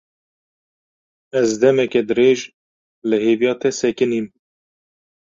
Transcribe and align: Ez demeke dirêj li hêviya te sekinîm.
Ez 1.41 1.47
demeke 1.61 2.01
dirêj 2.07 2.39
li 3.09 3.17
hêviya 3.25 3.53
te 3.61 3.69
sekinîm. 3.79 4.25